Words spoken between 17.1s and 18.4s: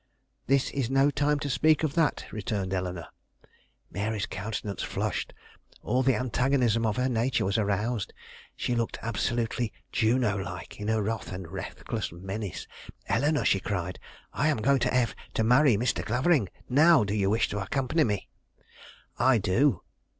you wish to accompany me?"